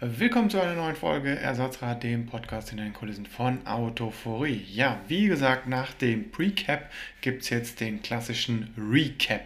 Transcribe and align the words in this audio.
Willkommen 0.00 0.48
zu 0.48 0.60
einer 0.60 0.76
neuen 0.76 0.94
Folge 0.94 1.36
Ersatzrad, 1.36 2.04
dem 2.04 2.26
Podcast 2.26 2.70
in 2.70 2.76
den 2.76 2.92
Kulissen 2.92 3.26
von 3.26 3.66
Autophorie. 3.66 4.64
Ja, 4.72 5.00
wie 5.08 5.26
gesagt, 5.26 5.66
nach 5.66 5.92
dem 5.92 6.30
Pre-Cap 6.30 6.88
gibt 7.20 7.42
es 7.42 7.50
jetzt 7.50 7.80
den 7.80 8.00
klassischen 8.00 8.72
Recap. 8.78 9.40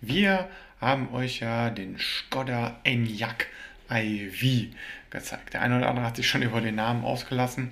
Wir 0.00 0.48
haben 0.80 1.14
euch 1.14 1.38
ja 1.38 1.70
den 1.70 2.00
Skoda 2.00 2.80
Enyaq 2.82 3.46
iV 3.88 4.74
gezeigt. 5.10 5.54
Der 5.54 5.62
eine 5.62 5.78
oder 5.78 5.88
andere 5.88 6.04
hat 6.04 6.16
sich 6.16 6.28
schon 6.28 6.42
über 6.42 6.60
den 6.60 6.74
Namen 6.74 7.04
ausgelassen. 7.04 7.70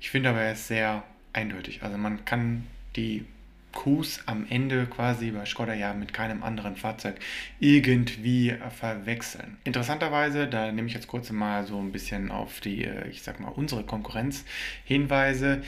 Ich 0.00 0.10
finde 0.10 0.30
aber, 0.30 0.40
er 0.40 0.54
ist 0.54 0.66
sehr 0.66 1.04
eindeutig. 1.32 1.84
Also 1.84 1.96
man 1.96 2.24
kann 2.24 2.66
die 2.96 3.24
Qs 3.72 4.20
am 4.26 4.46
Ende 4.48 4.86
quasi 4.86 5.30
bei 5.30 5.44
Skoda 5.44 5.74
ja 5.74 5.94
mit 5.94 6.12
keinem 6.12 6.42
anderen 6.42 6.76
Fahrzeug 6.76 7.16
irgendwie 7.58 8.54
verwechseln. 8.78 9.58
Interessanterweise, 9.64 10.46
da 10.46 10.70
nehme 10.72 10.88
ich 10.88 10.94
jetzt 10.94 11.08
kurz 11.08 11.30
mal 11.30 11.66
so 11.66 11.78
ein 11.78 11.92
bisschen 11.92 12.30
auf 12.30 12.60
die, 12.60 12.84
äh, 12.84 13.08
ich 13.08 13.22
sag 13.22 13.40
mal, 13.40 13.48
unsere 13.48 13.84
Konkurrenz 13.84 14.44
Hinweise. 14.84 15.62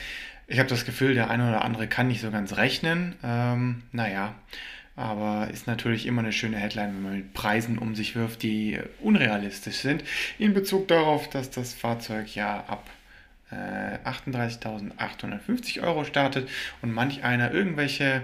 Ich 0.46 0.58
habe 0.58 0.68
das 0.68 0.84
Gefühl, 0.84 1.14
der 1.14 1.30
eine 1.30 1.48
oder 1.48 1.64
andere 1.64 1.86
kann 1.86 2.08
nicht 2.08 2.20
so 2.20 2.30
ganz 2.30 2.56
rechnen. 2.56 3.14
Ähm, 3.22 3.82
naja, 3.92 4.34
aber 4.96 5.48
ist 5.50 5.66
natürlich 5.66 6.06
immer 6.06 6.20
eine 6.20 6.32
schöne 6.32 6.58
Headline, 6.58 6.94
wenn 6.94 7.02
man 7.02 7.16
mit 7.16 7.32
Preisen 7.32 7.78
um 7.78 7.94
sich 7.94 8.14
wirft, 8.14 8.42
die 8.42 8.78
unrealistisch 9.00 9.76
sind, 9.76 10.04
in 10.38 10.52
Bezug 10.52 10.88
darauf, 10.88 11.30
dass 11.30 11.50
das 11.50 11.72
Fahrzeug 11.72 12.34
ja 12.34 12.64
ab 12.66 12.88
38.850 14.04 15.78
äh, 15.78 15.80
Euro 15.80 16.04
startet 16.04 16.48
und 16.80 16.92
manch 16.92 17.24
einer 17.24 17.52
irgendwelche 17.52 18.22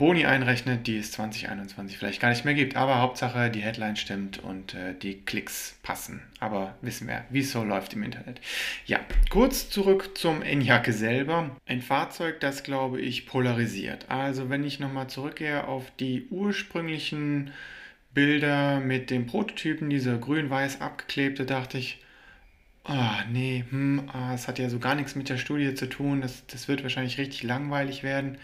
Boni 0.00 0.24
einrechnet, 0.24 0.86
die 0.86 0.96
es 0.96 1.12
2021 1.12 1.98
vielleicht 1.98 2.22
gar 2.22 2.30
nicht 2.30 2.46
mehr 2.46 2.54
gibt. 2.54 2.74
Aber 2.74 3.00
Hauptsache, 3.00 3.50
die 3.50 3.60
Headline 3.60 3.96
stimmt 3.96 4.38
und 4.38 4.72
äh, 4.72 4.94
die 4.94 5.20
Klicks 5.20 5.78
passen. 5.82 6.22
Aber 6.40 6.74
wissen 6.80 7.06
wir, 7.06 7.26
wie 7.28 7.40
es 7.40 7.52
so 7.52 7.62
läuft 7.62 7.92
im 7.92 8.02
Internet. 8.02 8.40
Ja, 8.86 9.00
kurz 9.28 9.68
zurück 9.68 10.16
zum 10.16 10.40
Enyaq 10.40 10.86
selber. 10.86 11.54
Ein 11.66 11.82
Fahrzeug, 11.82 12.40
das 12.40 12.62
glaube 12.62 12.98
ich 12.98 13.26
polarisiert. 13.26 14.06
Also 14.08 14.48
wenn 14.48 14.64
ich 14.64 14.80
nochmal 14.80 15.08
zurückgehe 15.08 15.68
auf 15.68 15.92
die 16.00 16.26
ursprünglichen 16.30 17.50
Bilder 18.14 18.80
mit 18.80 19.10
dem 19.10 19.26
Prototypen, 19.26 19.90
dieser 19.90 20.16
grün-weiß 20.16 20.80
abgeklebte, 20.80 21.44
dachte 21.44 21.76
ich, 21.76 21.98
Ah, 22.92 23.22
nee, 23.30 23.64
hm, 23.70 24.10
ah, 24.12 24.34
es 24.34 24.48
hat 24.48 24.58
ja 24.58 24.68
so 24.68 24.80
gar 24.80 24.96
nichts 24.96 25.14
mit 25.14 25.28
der 25.28 25.36
Studie 25.36 25.74
zu 25.76 25.88
tun. 25.88 26.22
Das, 26.22 26.44
das 26.48 26.66
wird 26.66 26.82
wahrscheinlich 26.82 27.18
richtig 27.18 27.44
langweilig 27.44 28.02
werden. 28.02 28.36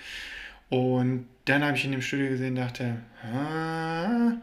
Und 0.69 1.27
dann 1.47 1.65
habe 1.65 1.77
ich 1.77 1.85
in 1.85 1.91
dem 1.91 2.01
Studio 2.01 2.29
gesehen, 2.29 2.55
dachte, 2.55 3.03
ah, 3.25 4.35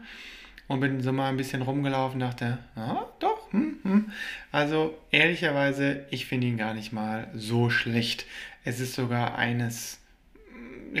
und 0.68 0.80
bin 0.80 1.00
so 1.00 1.10
mal 1.10 1.30
ein 1.30 1.38
bisschen 1.38 1.62
rumgelaufen, 1.62 2.20
dachte, 2.20 2.58
ah, 2.76 3.06
doch, 3.18 3.50
hm, 3.50 3.78
hm. 3.82 4.12
Also 4.52 4.94
ehrlicherweise, 5.10 6.04
ich 6.10 6.26
finde 6.26 6.48
ihn 6.48 6.58
gar 6.58 6.74
nicht 6.74 6.92
mal 6.92 7.28
so 7.34 7.70
schlecht. 7.70 8.26
Es 8.62 8.80
ist 8.80 8.92
sogar 8.92 9.38
eines, 9.38 10.02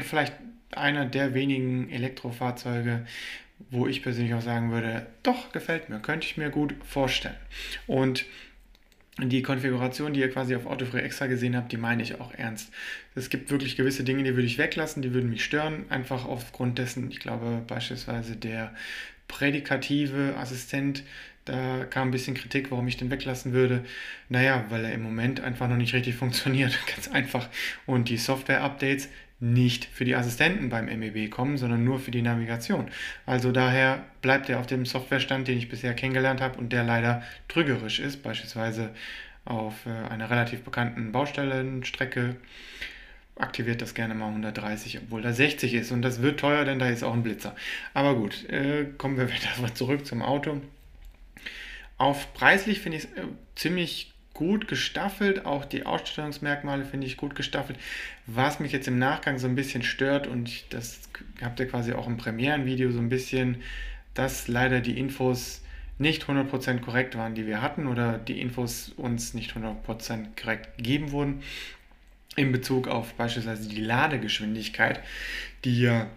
vielleicht 0.02 0.32
einer 0.70 1.04
der 1.04 1.34
wenigen 1.34 1.90
Elektrofahrzeuge, 1.90 3.04
wo 3.68 3.86
ich 3.86 4.02
persönlich 4.02 4.32
auch 4.32 4.40
sagen 4.40 4.70
würde, 4.70 5.06
doch, 5.22 5.52
gefällt 5.52 5.90
mir, 5.90 5.98
könnte 6.00 6.26
ich 6.26 6.38
mir 6.38 6.48
gut 6.48 6.74
vorstellen. 6.86 7.36
Und 7.86 8.24
die 9.18 9.42
Konfiguration, 9.42 10.12
die 10.12 10.20
ihr 10.20 10.30
quasi 10.30 10.56
auf 10.56 10.66
Autofree 10.66 11.00
extra 11.00 11.26
gesehen 11.26 11.56
habt, 11.56 11.70
die 11.70 11.76
meine 11.76 12.02
ich 12.02 12.20
auch 12.20 12.34
ernst. 12.34 12.72
Es 13.14 13.30
gibt 13.30 13.50
wirklich 13.50 13.76
gewisse 13.76 14.02
Dinge, 14.02 14.24
die 14.24 14.34
würde 14.34 14.46
ich 14.46 14.58
weglassen, 14.58 15.02
die 15.02 15.14
würden 15.14 15.30
mich 15.30 15.44
stören, 15.44 15.84
einfach 15.88 16.24
aufgrund 16.24 16.78
dessen, 16.78 17.10
ich 17.10 17.20
glaube 17.20 17.62
beispielsweise 17.66 18.34
der 18.34 18.74
prädikative 19.28 20.34
Assistent, 20.36 21.04
da 21.44 21.84
kam 21.84 22.08
ein 22.08 22.10
bisschen 22.10 22.34
Kritik, 22.34 22.70
warum 22.70 22.88
ich 22.88 22.96
den 22.96 23.10
weglassen 23.10 23.52
würde. 23.52 23.84
Naja, 24.28 24.64
weil 24.70 24.84
er 24.84 24.92
im 24.92 25.02
Moment 25.02 25.40
einfach 25.40 25.68
noch 25.68 25.76
nicht 25.76 25.94
richtig 25.94 26.14
funktioniert, 26.16 26.76
ganz 26.86 27.08
einfach. 27.08 27.48
Und 27.86 28.08
die 28.08 28.16
Software-Updates 28.16 29.08
nicht 29.44 29.84
für 29.84 30.06
die 30.06 30.16
Assistenten 30.16 30.70
beim 30.70 30.86
MEB 30.86 31.30
kommen, 31.30 31.58
sondern 31.58 31.84
nur 31.84 31.98
für 31.98 32.10
die 32.10 32.22
Navigation. 32.22 32.88
Also 33.26 33.52
daher 33.52 34.04
bleibt 34.22 34.48
er 34.48 34.58
auf 34.58 34.66
dem 34.66 34.86
Softwarestand, 34.86 35.48
den 35.48 35.58
ich 35.58 35.68
bisher 35.68 35.92
kennengelernt 35.92 36.40
habe 36.40 36.58
und 36.58 36.72
der 36.72 36.82
leider 36.82 37.22
trügerisch 37.48 38.00
ist, 38.00 38.22
beispielsweise 38.22 38.90
auf 39.44 39.84
äh, 39.84 39.90
einer 40.10 40.30
relativ 40.30 40.62
bekannten 40.62 41.12
Baustellenstrecke 41.12 42.36
aktiviert 43.36 43.82
das 43.82 43.94
gerne 43.94 44.14
mal 44.14 44.28
130, 44.28 45.00
obwohl 45.02 45.20
da 45.20 45.32
60 45.32 45.74
ist 45.74 45.92
und 45.92 46.02
das 46.02 46.22
wird 46.22 46.40
teuer, 46.40 46.64
denn 46.64 46.78
da 46.78 46.88
ist 46.88 47.02
auch 47.02 47.12
ein 47.12 47.22
Blitzer. 47.22 47.54
Aber 47.92 48.14
gut, 48.14 48.48
äh, 48.48 48.86
kommen 48.96 49.18
wir 49.18 49.28
wieder 49.28 49.74
zurück 49.74 50.06
zum 50.06 50.22
Auto. 50.22 50.62
Auf 51.98 52.32
preislich 52.32 52.80
finde 52.80 52.98
ich 52.98 53.04
es 53.04 53.12
äh, 53.12 53.26
ziemlich 53.56 54.13
gut 54.34 54.66
gestaffelt, 54.68 55.46
auch 55.46 55.64
die 55.64 55.86
Ausstellungsmerkmale 55.86 56.84
finde 56.84 57.06
ich 57.06 57.16
gut 57.16 57.34
gestaffelt. 57.34 57.78
Was 58.26 58.60
mich 58.60 58.72
jetzt 58.72 58.88
im 58.88 58.98
Nachgang 58.98 59.38
so 59.38 59.46
ein 59.46 59.54
bisschen 59.54 59.82
stört, 59.82 60.26
und 60.26 60.48
ich, 60.48 60.68
das 60.68 61.00
habt 61.40 61.60
ihr 61.60 61.68
quasi 61.68 61.92
auch 61.92 62.06
im 62.06 62.16
Premierenvideo 62.16 62.90
so 62.90 62.98
ein 62.98 63.08
bisschen, 63.08 63.62
dass 64.12 64.48
leider 64.48 64.80
die 64.80 64.98
Infos 64.98 65.62
nicht 65.98 66.24
100% 66.24 66.80
korrekt 66.80 67.16
waren, 67.16 67.36
die 67.36 67.46
wir 67.46 67.62
hatten, 67.62 67.86
oder 67.86 68.18
die 68.18 68.40
Infos 68.40 68.92
uns 68.96 69.34
nicht 69.34 69.52
100% 69.52 70.40
korrekt 70.40 70.76
gegeben 70.78 71.12
wurden, 71.12 71.42
in 72.36 72.50
Bezug 72.50 72.88
auf 72.88 73.14
beispielsweise 73.14 73.68
die 73.68 73.80
Ladegeschwindigkeit, 73.80 75.00
die 75.64 75.80
ja 75.80 76.08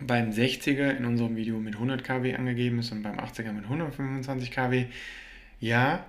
beim 0.00 0.30
60er 0.30 0.90
in 0.96 1.04
unserem 1.04 1.36
Video 1.36 1.58
mit 1.58 1.74
100 1.74 2.02
kW 2.02 2.34
angegeben 2.34 2.80
ist 2.80 2.90
und 2.90 3.02
beim 3.02 3.18
80er 3.18 3.52
mit 3.52 3.64
125 3.64 4.50
kW. 4.50 4.86
Ja, 5.60 6.04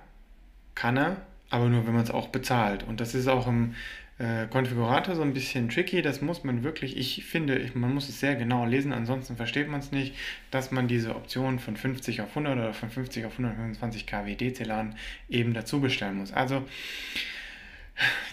kann 0.78 0.96
er, 0.96 1.16
aber 1.50 1.68
nur 1.68 1.86
wenn 1.86 1.94
man 1.94 2.04
es 2.04 2.10
auch 2.10 2.28
bezahlt. 2.28 2.84
Und 2.84 3.00
das 3.00 3.14
ist 3.14 3.26
auch 3.26 3.48
im 3.48 3.74
äh, 4.18 4.46
Konfigurator 4.46 5.16
so 5.16 5.22
ein 5.22 5.34
bisschen 5.34 5.68
tricky. 5.68 6.02
Das 6.02 6.20
muss 6.20 6.44
man 6.44 6.62
wirklich, 6.62 6.96
ich 6.96 7.24
finde, 7.24 7.58
ich, 7.58 7.74
man 7.74 7.92
muss 7.92 8.08
es 8.08 8.20
sehr 8.20 8.36
genau 8.36 8.64
lesen, 8.64 8.92
ansonsten 8.92 9.36
versteht 9.36 9.68
man 9.68 9.80
es 9.80 9.90
nicht, 9.90 10.14
dass 10.52 10.70
man 10.70 10.86
diese 10.86 11.16
Option 11.16 11.58
von 11.58 11.76
50 11.76 12.20
auf 12.20 12.30
100 12.30 12.56
oder 12.56 12.74
von 12.74 12.90
50 12.90 13.26
auf 13.26 13.32
125 13.32 14.06
kW 14.06 14.36
DC-Laden 14.36 14.94
eben 15.28 15.52
dazu 15.52 15.80
bestellen 15.80 16.18
muss. 16.18 16.32
Also, 16.32 16.64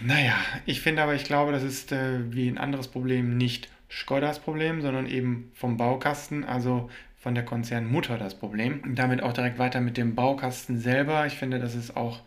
naja, 0.00 0.36
ich 0.66 0.80
finde 0.80 1.02
aber, 1.02 1.14
ich 1.14 1.24
glaube, 1.24 1.50
das 1.50 1.64
ist 1.64 1.90
äh, 1.90 2.32
wie 2.32 2.48
ein 2.48 2.58
anderes 2.58 2.86
Problem 2.86 3.36
nicht 3.36 3.68
Skodas 3.90 4.38
Problem, 4.38 4.82
sondern 4.82 5.06
eben 5.06 5.50
vom 5.54 5.76
Baukasten. 5.76 6.44
Also 6.44 6.90
von 7.26 7.34
der 7.34 7.44
Konzernmutter 7.44 8.18
das 8.18 8.36
Problem. 8.36 8.82
Und 8.84 8.94
damit 9.00 9.20
auch 9.20 9.32
direkt 9.32 9.58
weiter 9.58 9.80
mit 9.80 9.96
dem 9.96 10.14
Baukasten 10.14 10.78
selber. 10.78 11.26
Ich 11.26 11.32
finde, 11.32 11.58
das 11.58 11.74
ist 11.74 11.96
auch, 11.96 12.20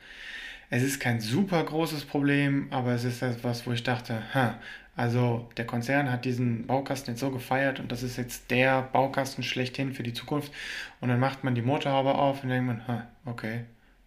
es 0.70 0.84
ist 0.84 1.00
kein 1.00 1.22
super 1.22 1.64
großes 1.64 2.04
Problem, 2.04 2.68
aber 2.70 2.92
es 2.92 3.06
ist 3.06 3.22
etwas, 3.22 3.66
wo 3.66 3.72
ich 3.72 3.84
dachte, 3.84 4.22
ha, 4.34 4.60
also 4.98 5.48
der 5.56 5.66
Konzern 5.66 6.12
hat 6.12 6.26
diesen 6.26 6.68
Baukasten 6.68 7.14
jetzt 7.14 7.22
so 7.22 7.32
gefeiert 7.32 7.80
und 7.80 7.94
das 7.94 8.04
ist 8.04 8.18
jetzt 8.18 8.52
der 8.52 8.82
Baukasten 8.82 9.42
schlechthin 9.42 9.94
für 9.94 10.04
die 10.04 10.12
Zukunft. 10.12 10.52
Und 11.00 11.08
dann 11.08 11.22
macht 11.22 11.46
man 11.46 11.56
die 11.56 11.62
Motorhaube 11.62 12.16
auf 12.16 12.44
und 12.44 12.50
denkt 12.50 12.68
man, 12.68 12.86
ha, 12.86 13.08
okay, 13.24 13.64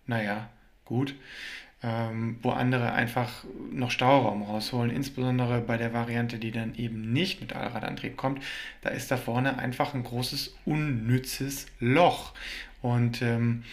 naja, 0.06 0.50
gut 0.84 1.14
ähm, 1.82 2.38
wo 2.42 2.50
andere 2.50 2.92
einfach 2.92 3.44
noch 3.72 3.90
Stauraum 3.90 4.42
rausholen, 4.42 4.90
insbesondere 4.90 5.60
bei 5.60 5.76
der 5.76 5.92
Variante, 5.92 6.38
die 6.38 6.52
dann 6.52 6.74
eben 6.76 7.12
nicht 7.12 7.40
mit 7.40 7.54
Allradantrieb 7.54 8.16
kommt, 8.16 8.42
da 8.82 8.90
ist 8.90 9.10
da 9.10 9.16
vorne 9.16 9.58
einfach 9.58 9.94
ein 9.94 10.04
großes 10.04 10.54
unnützes 10.64 11.66
Loch. 11.80 12.34
Und 12.82 13.22
ähm, 13.22 13.64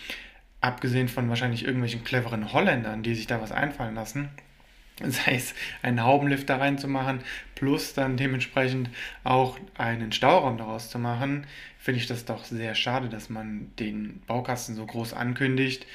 abgesehen 0.61 1.07
von 1.07 1.29
wahrscheinlich 1.29 1.63
irgendwelchen 1.63 2.03
cleveren 2.03 2.51
Holländern, 2.51 3.03
die 3.03 3.15
sich 3.15 3.27
da 3.27 3.41
was 3.41 3.51
einfallen 3.51 3.95
lassen, 3.95 4.29
sei 5.03 5.35
es 5.35 5.53
einen 5.83 6.03
Haubenlift 6.03 6.49
da 6.49 6.57
reinzumachen, 6.57 7.19
plus 7.53 7.93
dann 7.93 8.17
dementsprechend 8.17 8.89
auch 9.23 9.59
einen 9.77 10.11
Stauraum 10.11 10.57
daraus 10.57 10.89
zu 10.89 10.97
machen, 10.97 11.45
finde 11.77 11.99
ich 11.99 12.07
das 12.07 12.25
doch 12.25 12.43
sehr 12.43 12.75
schade, 12.75 13.07
dass 13.07 13.29
man 13.29 13.71
den 13.77 14.21
Baukasten 14.27 14.75
so 14.75 14.85
groß 14.85 15.13
ankündigt 15.13 15.85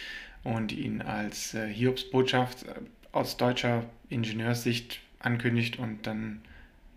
und 0.44 0.73
ihn 0.73 1.02
als 1.02 1.55
äh, 1.55 1.67
Hiobsbotschaft 1.67 2.64
äh, 2.64 2.75
aus 3.12 3.37
deutscher 3.37 3.85
Ingenieurssicht 4.08 5.00
ankündigt 5.19 5.79
und 5.79 6.06
dann 6.06 6.43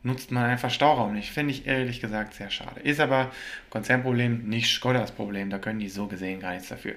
nutzt 0.03 0.31
man 0.31 0.45
einfach 0.45 0.71
Stauraum 0.71 1.13
nicht. 1.13 1.31
Finde 1.31 1.53
ich 1.53 1.65
ehrlich 1.65 2.01
gesagt 2.01 2.33
sehr 2.33 2.49
schade. 2.49 2.79
Ist 2.81 2.99
aber 2.99 3.31
Konzernproblem, 3.69 4.47
nicht 4.47 4.71
Skodas 4.71 5.11
Problem. 5.11 5.49
Da 5.49 5.59
können 5.59 5.79
die 5.79 5.89
so 5.89 6.07
gesehen 6.07 6.39
gar 6.39 6.53
nichts 6.53 6.69
dafür. 6.69 6.95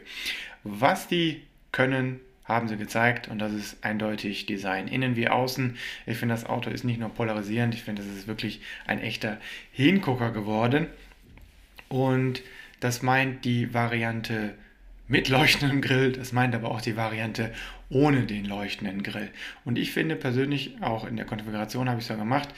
Was 0.64 1.08
die 1.08 1.43
können, 1.73 2.20
haben 2.44 2.69
sie 2.69 2.76
gezeigt 2.76 3.29
und 3.29 3.38
das 3.38 3.53
ist 3.53 3.85
eindeutig 3.85 4.46
Design, 4.46 4.88
innen 4.88 5.17
wie 5.17 5.29
außen. 5.29 5.76
Ich 6.06 6.19
finde, 6.19 6.35
das 6.35 6.46
Auto 6.46 6.69
ist 6.69 6.85
nicht 6.85 6.99
nur 6.99 7.11
polarisierend, 7.11 7.75
ich 7.75 7.82
finde, 7.85 8.03
das 8.03 8.12
ist 8.12 8.26
wirklich 8.26 8.61
ein 8.87 9.00
echter 9.00 9.38
Hingucker 9.73 10.32
geworden. 10.32 10.88
Und 11.88 12.43
das 12.81 13.03
meint 13.03 13.44
die 13.44 13.73
Variante 13.73 14.55
mit 15.10 15.28
leuchtendem 15.28 15.82
Grill. 15.82 16.12
Das 16.12 16.32
meint 16.32 16.54
aber 16.54 16.70
auch 16.70 16.80
die 16.80 16.96
Variante 16.96 17.52
ohne 17.90 18.22
den 18.22 18.44
leuchtenden 18.44 19.02
Grill. 19.02 19.28
Und 19.64 19.76
ich 19.76 19.92
finde 19.92 20.16
persönlich, 20.16 20.76
auch 20.80 21.06
in 21.06 21.16
der 21.16 21.26
Konfiguration 21.26 21.88
habe 21.88 21.98
ich 21.98 22.04
es 22.04 22.08
so 22.08 22.16
gemacht, 22.16 22.48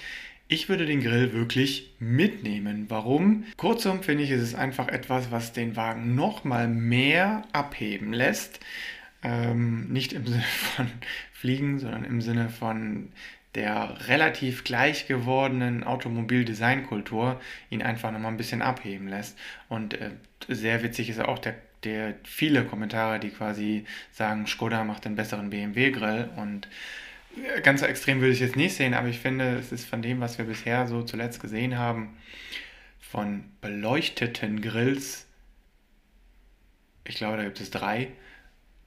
ich 0.49 0.69
würde 0.69 0.85
den 0.85 1.01
Grill 1.01 1.33
wirklich 1.33 1.95
mitnehmen. 1.99 2.87
Warum? 2.89 3.45
Kurzum 3.57 4.03
finde 4.03 4.25
ich, 4.25 4.31
ist 4.31 4.43
es 4.43 4.55
einfach 4.55 4.89
etwas, 4.89 5.31
was 5.31 5.55
den 5.55 5.77
Wagen 5.77 6.15
nochmal 6.15 6.69
mehr 6.69 7.45
abheben 7.53 8.13
lässt. 8.13 8.61
Ähm, 9.23 9.89
nicht 9.89 10.13
im 10.13 10.27
Sinne 10.27 10.43
von 10.77 10.89
Fliegen, 11.33 11.79
sondern 11.79 12.05
im 12.05 12.21
Sinne 12.21 12.51
von 12.51 13.13
der 13.55 14.09
relativ 14.09 14.65
gleich 14.65 15.07
gewordenen 15.07 15.85
Automobildesignkultur 15.85 17.41
ihn 17.71 17.83
einfach 17.83 18.11
nochmal 18.11 18.33
ein 18.33 18.39
bisschen 18.39 18.61
abheben 18.61 19.09
lässt. 19.09 19.39
Und 19.71 19.95
äh, 19.95 20.11
sehr 20.49 20.83
witzig 20.83 21.09
ist 21.09 21.21
auch 21.21 21.39
der, 21.39 21.55
der 21.85 22.15
viele 22.25 22.65
Kommentare, 22.65 23.19
die 23.21 23.31
quasi 23.31 23.85
sagen, 24.13 24.47
Skoda 24.47 24.85
macht 24.85 25.05
den 25.05 25.17
besseren 25.17 25.51
BMW-Grill 25.51 26.31
und 26.37 26.69
äh, 27.37 27.61
ganz 27.61 27.81
so 27.81 27.87
extrem 27.87 28.21
würde 28.21 28.33
ich 28.33 28.41
jetzt 28.41 28.57
nicht 28.57 28.75
sehen, 28.75 28.95
aber 28.95 29.09
ich 29.09 29.19
finde, 29.19 29.57
es 29.57 29.73
ist 29.73 29.87
von 29.87 30.03
dem, 30.03 30.21
was 30.21 30.39
wir 30.39 30.45
bisher 30.45 30.87
so 30.87 31.03
zuletzt 31.03 31.41
gesehen 31.41 31.79
haben, 31.79 32.17
von 33.01 33.45
beleuchteten 33.61 34.63
Grills, 34.63 35.27
ich 37.05 37.17
glaube, 37.17 37.37
da 37.37 37.45
gibt 37.45 37.61
es 37.61 37.71
drei, 37.71 38.09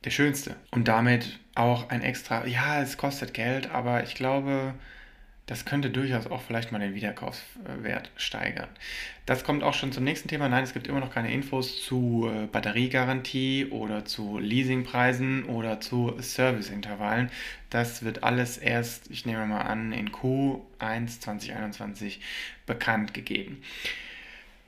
der 0.04 0.12
schönste. 0.12 0.56
Und 0.72 0.88
damit 0.88 1.40
auch 1.54 1.90
ein 1.90 2.02
extra, 2.02 2.46
ja, 2.46 2.82
es 2.82 2.98
kostet 2.98 3.34
Geld, 3.34 3.72
aber 3.72 4.04
ich 4.04 4.16
glaube, 4.16 4.74
das 5.48 5.64
könnte 5.64 5.92
durchaus 5.92 6.26
auch 6.26 6.42
vielleicht 6.42 6.72
mal 6.72 6.80
den 6.80 6.96
Wiederkaufswert 6.96 8.10
steigern. 8.18 8.70
Das 9.28 9.44
kommt 9.44 9.64
auch 9.64 9.76
schon 9.76 9.92
zum 9.92 10.04
nächsten 10.04 10.28
Thema. 10.28 10.50
Nein, 10.50 10.64
es 10.64 10.74
gibt 10.74 10.88
immer 10.88 11.00
noch 11.00 11.14
keine 11.14 11.32
Infos 11.32 11.84
zu 11.84 12.30
äh, 12.32 12.48
Batteriegarantie 12.48 13.68
oder 13.70 14.06
zu 14.06 14.40
Leasingpreisen 14.40 15.46
oder 15.46 15.80
zu 15.80 16.16
Serviceintervallen. 16.20 17.30
Das 17.70 18.04
wird 18.04 18.24
alles 18.24 18.58
erst, 18.58 19.12
ich 19.12 19.28
nehme 19.28 19.46
mal 19.46 19.62
an, 19.62 19.92
in 19.92 20.10
Q1 20.10 21.20
2021 21.20 22.22
bekannt 22.66 23.14
gegeben. 23.14 23.62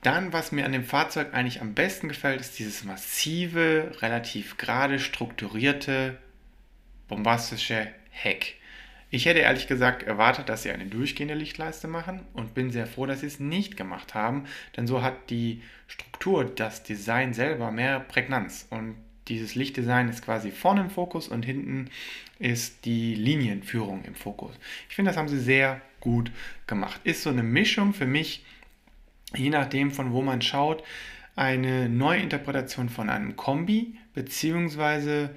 Dann, 0.03 0.31
was 0.31 0.51
mir 0.51 0.65
an 0.65 0.73
dem 0.73 0.85
Fahrzeug 0.85 1.33
eigentlich 1.33 1.59
am 1.59 1.73
besten 1.73 2.07
gefällt, 2.07 2.39
ist 2.39 2.59
dieses 2.59 2.83
massive, 2.83 3.94
relativ 4.01 4.57
gerade 4.57 5.00
strukturierte, 5.00 6.18
bombastische 7.07 7.88
Heck. 8.12 8.57
Ich 9.09 9.25
hätte 9.25 9.39
ehrlich 9.39 9.68
gesagt 9.68 10.04
erwartet, 10.04 10.50
dass 10.50 10.63
sie 10.63 10.71
eine 10.71 10.86
durchgehende 10.86 11.33
Lichtleiste 11.33 11.88
machen 11.88 12.21
und 12.33 12.54
bin 12.54 12.71
sehr 12.71 12.88
froh, 12.88 13.06
dass 13.06 13.21
sie 13.21 13.27
es 13.27 13.39
nicht 13.39 13.77
gemacht 13.77 14.13
haben, 14.13 14.45
denn 14.75 14.88
so 14.88 15.01
hat 15.01 15.30
die 15.30 15.62
Struktur, 15.88 16.44
das 16.44 16.83
Design 16.83 17.33
selber 17.33 17.71
mehr 17.71 18.01
Prägnanz 18.01 18.68
und 18.69 18.95
dieses 19.27 19.56
Lichtdesign 19.56 20.07
ist 20.07 20.24
quasi 20.24 20.51
vorne 20.51 20.81
im 20.81 20.89
Fokus 20.89 21.27
und 21.27 21.44
hinten 21.44 21.89
ist 22.39 22.86
die 22.86 23.15
Linienführung 23.15 24.04
im 24.06 24.15
Fokus. 24.15 24.56
Ich 24.89 24.95
finde, 24.95 25.12
das 25.12 25.18
haben 25.18 25.27
sie 25.27 25.39
sehr 25.39 25.81
gut 26.00 26.31
gemacht. 26.65 27.01
Ist 27.04 27.24
so 27.24 27.30
eine 27.30 27.44
Mischung 27.44 27.94
für 27.94 28.06
mich 28.06 28.45
je 29.36 29.50
nachdem 29.50 29.92
von 29.92 30.12
wo 30.13 30.21
man 30.21 30.42
schaut, 30.42 30.83
eine 31.36 31.89
Neuinterpretation 31.89 32.89
von 32.89 33.09
einem 33.09 33.36
Kombi 33.36 33.95
beziehungsweise 34.13 35.30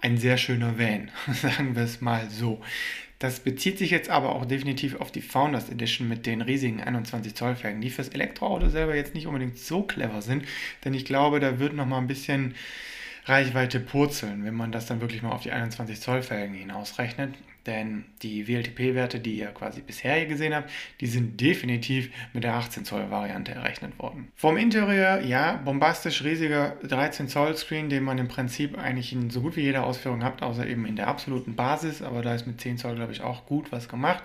ein 0.00 0.18
sehr 0.18 0.36
schöner 0.36 0.78
Van, 0.78 1.10
sagen 1.32 1.76
wir 1.76 1.82
es 1.82 2.00
mal 2.00 2.28
so. 2.30 2.60
Das 3.18 3.40
bezieht 3.40 3.76
sich 3.76 3.90
jetzt 3.90 4.08
aber 4.08 4.34
auch 4.34 4.46
definitiv 4.46 4.96
auf 4.96 5.12
die 5.12 5.20
Founders 5.20 5.68
Edition 5.68 6.08
mit 6.08 6.24
den 6.24 6.40
riesigen 6.40 6.80
21 6.80 7.34
Zoll 7.34 7.54
Felgen, 7.54 7.82
die 7.82 7.90
fürs 7.90 8.08
Elektroauto 8.08 8.70
selber 8.70 8.94
jetzt 8.94 9.14
nicht 9.14 9.26
unbedingt 9.26 9.58
so 9.58 9.82
clever 9.82 10.22
sind, 10.22 10.46
denn 10.84 10.94
ich 10.94 11.04
glaube, 11.04 11.38
da 11.38 11.58
wird 11.58 11.74
noch 11.74 11.84
mal 11.84 11.98
ein 11.98 12.06
bisschen 12.06 12.54
Reichweite 13.26 13.78
purzeln, 13.78 14.44
wenn 14.44 14.54
man 14.54 14.72
das 14.72 14.86
dann 14.86 15.02
wirklich 15.02 15.20
mal 15.20 15.32
auf 15.32 15.42
die 15.42 15.52
21 15.52 16.00
Zoll 16.00 16.22
Felgen 16.22 16.54
hinausrechnet. 16.54 17.34
Denn 17.66 18.04
die 18.22 18.48
WLTP-Werte, 18.48 19.20
die 19.20 19.38
ihr 19.38 19.48
quasi 19.48 19.80
bisher 19.82 20.14
hier 20.14 20.26
gesehen 20.26 20.54
habt, 20.54 20.70
die 21.00 21.06
sind 21.06 21.40
definitiv 21.40 22.10
mit 22.32 22.44
der 22.44 22.54
18 22.54 22.84
Zoll 22.84 23.10
Variante 23.10 23.52
errechnet 23.52 23.98
worden. 23.98 24.32
Vom 24.34 24.56
Interieur, 24.56 25.20
ja, 25.20 25.56
bombastisch 25.56 26.24
riesiger 26.24 26.76
13 26.82 27.28
Zoll 27.28 27.56
Screen, 27.56 27.90
den 27.90 28.04
man 28.04 28.18
im 28.18 28.28
Prinzip 28.28 28.78
eigentlich 28.78 29.12
in 29.12 29.30
so 29.30 29.42
gut 29.42 29.56
wie 29.56 29.62
jeder 29.62 29.84
Ausführung 29.84 30.24
habt, 30.24 30.42
außer 30.42 30.66
eben 30.66 30.86
in 30.86 30.96
der 30.96 31.08
absoluten 31.08 31.54
Basis, 31.54 32.02
aber 32.02 32.22
da 32.22 32.34
ist 32.34 32.46
mit 32.46 32.60
10 32.60 32.78
Zoll, 32.78 32.94
glaube 32.94 33.12
ich, 33.12 33.20
auch 33.20 33.46
gut 33.46 33.72
was 33.72 33.88
gemacht. 33.88 34.24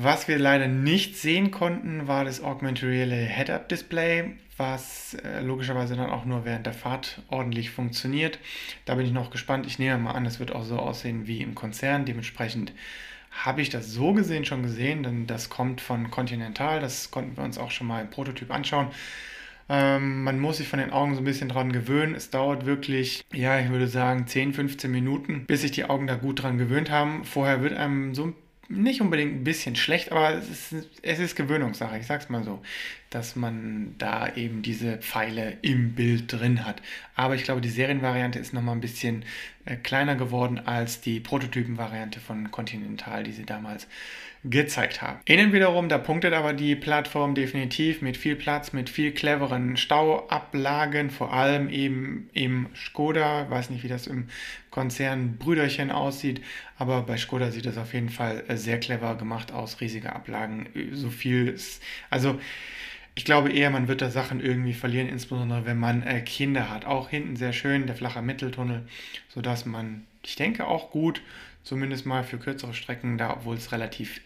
Was 0.00 0.28
wir 0.28 0.38
leider 0.38 0.68
nicht 0.68 1.16
sehen 1.16 1.50
konnten, 1.50 2.06
war 2.06 2.24
das 2.24 2.40
Augmented 2.40 2.88
Reality 2.88 3.26
Head-Up 3.32 3.68
Display, 3.68 4.36
was 4.56 5.14
äh, 5.14 5.40
logischerweise 5.40 5.96
dann 5.96 6.08
auch 6.08 6.24
nur 6.24 6.44
während 6.44 6.66
der 6.66 6.72
Fahrt 6.72 7.20
ordentlich 7.26 7.72
funktioniert. 7.72 8.38
Da 8.84 8.94
bin 8.94 9.06
ich 9.06 9.10
noch 9.10 9.30
gespannt. 9.30 9.66
Ich 9.66 9.80
nehme 9.80 9.98
mal 9.98 10.12
an, 10.12 10.24
es 10.24 10.38
wird 10.38 10.52
auch 10.52 10.62
so 10.62 10.78
aussehen 10.78 11.26
wie 11.26 11.42
im 11.42 11.56
Konzern. 11.56 12.04
Dementsprechend 12.04 12.74
habe 13.32 13.60
ich 13.60 13.70
das 13.70 13.90
so 13.90 14.12
gesehen 14.12 14.44
schon 14.44 14.62
gesehen, 14.62 15.02
denn 15.02 15.26
das 15.26 15.50
kommt 15.50 15.80
von 15.80 16.12
Continental. 16.12 16.78
Das 16.78 17.10
konnten 17.10 17.36
wir 17.36 17.42
uns 17.42 17.58
auch 17.58 17.72
schon 17.72 17.88
mal 17.88 18.00
im 18.00 18.10
Prototyp 18.10 18.52
anschauen. 18.52 18.92
Ähm, 19.68 20.22
man 20.22 20.38
muss 20.38 20.58
sich 20.58 20.68
von 20.68 20.78
den 20.78 20.92
Augen 20.92 21.16
so 21.16 21.22
ein 21.22 21.24
bisschen 21.24 21.48
dran 21.48 21.72
gewöhnen. 21.72 22.14
Es 22.14 22.30
dauert 22.30 22.66
wirklich, 22.66 23.24
ja, 23.32 23.58
ich 23.58 23.68
würde 23.68 23.88
sagen 23.88 24.28
10, 24.28 24.54
15 24.54 24.92
Minuten, 24.92 25.44
bis 25.46 25.62
sich 25.62 25.72
die 25.72 25.86
Augen 25.86 26.06
da 26.06 26.14
gut 26.14 26.44
dran 26.44 26.56
gewöhnt 26.56 26.88
haben. 26.88 27.24
Vorher 27.24 27.62
wird 27.62 27.72
einem 27.72 28.14
so 28.14 28.26
ein 28.26 28.34
nicht 28.68 29.00
unbedingt 29.00 29.34
ein 29.34 29.44
bisschen 29.44 29.76
schlecht, 29.76 30.12
aber 30.12 30.34
es 30.34 30.72
ist, 30.72 30.88
es 31.00 31.18
ist 31.18 31.36
Gewöhnungssache, 31.36 31.98
ich 31.98 32.06
sag's 32.06 32.28
mal 32.28 32.44
so, 32.44 32.60
dass 33.08 33.34
man 33.34 33.94
da 33.96 34.34
eben 34.34 34.60
diese 34.60 34.98
Pfeile 34.98 35.56
im 35.62 35.94
Bild 35.94 36.30
drin 36.30 36.66
hat. 36.66 36.82
Aber 37.14 37.34
ich 37.34 37.44
glaube, 37.44 37.62
die 37.62 37.70
Serienvariante 37.70 38.38
ist 38.38 38.52
nochmal 38.52 38.74
ein 38.74 38.82
bisschen 38.82 39.24
äh, 39.64 39.76
kleiner 39.76 40.16
geworden 40.16 40.58
als 40.58 41.00
die 41.00 41.18
Prototypenvariante 41.18 42.20
von 42.20 42.50
Continental, 42.50 43.24
die 43.24 43.32
sie 43.32 43.46
damals 43.46 43.86
gezeigt 44.44 45.02
haben. 45.02 45.18
Innen 45.24 45.52
wiederum, 45.52 45.88
da 45.88 45.98
punktet 45.98 46.32
aber 46.32 46.52
die 46.52 46.76
Plattform 46.76 47.34
definitiv 47.34 48.02
mit 48.02 48.16
viel 48.16 48.36
Platz, 48.36 48.72
mit 48.72 48.88
viel 48.88 49.12
cleveren 49.12 49.76
Stauablagen, 49.76 51.10
vor 51.10 51.32
allem 51.32 51.68
eben 51.68 52.30
im 52.32 52.68
Skoda. 52.74 53.50
weiß 53.50 53.70
nicht, 53.70 53.82
wie 53.82 53.88
das 53.88 54.06
im 54.06 54.28
Konzern 54.70 55.36
Brüderchen 55.38 55.90
aussieht, 55.90 56.40
aber 56.76 57.02
bei 57.02 57.16
Skoda 57.16 57.50
sieht 57.50 57.66
das 57.66 57.78
auf 57.78 57.94
jeden 57.94 58.10
Fall 58.10 58.44
äh, 58.48 58.56
sehr 58.56 58.78
clever 58.78 59.16
gemacht 59.16 59.52
aus, 59.52 59.80
riesige 59.80 60.12
Ablagen, 60.12 60.68
äh, 60.74 60.94
so 60.94 61.10
viel 61.10 61.56
also 62.10 62.38
ich 63.18 63.24
glaube 63.24 63.50
eher, 63.50 63.70
man 63.70 63.88
wird 63.88 64.00
da 64.00 64.10
Sachen 64.10 64.40
irgendwie 64.40 64.74
verlieren, 64.74 65.08
insbesondere 65.08 65.66
wenn 65.66 65.78
man 65.78 66.04
äh, 66.04 66.20
Kinder 66.20 66.70
hat. 66.70 66.84
Auch 66.84 67.08
hinten 67.08 67.34
sehr 67.34 67.52
schön, 67.52 67.88
der 67.88 67.96
flache 67.96 68.22
Mitteltunnel, 68.22 68.86
sodass 69.28 69.66
man, 69.66 70.06
ich 70.22 70.36
denke 70.36 70.68
auch 70.68 70.92
gut, 70.92 71.20
zumindest 71.64 72.06
mal 72.06 72.22
für 72.22 72.38
kürzere 72.38 72.74
Strecken, 72.74 73.18
da 73.18 73.32
obwohl 73.32 73.56
es 73.56 73.72
relativ 73.72 74.20